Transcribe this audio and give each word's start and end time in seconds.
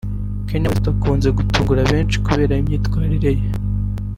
Kanye 0.47 0.67
West 0.71 0.85
ukunze 0.91 1.27
gutungura 1.37 1.81
benshi 1.91 2.21
kubera 2.25 2.59
imyitwarire 2.61 3.31
ye 3.39 3.47